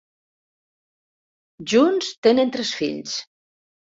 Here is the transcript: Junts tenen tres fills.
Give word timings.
Junts 1.73 2.09
tenen 2.27 2.53
tres 2.57 2.75
fills. 2.79 3.13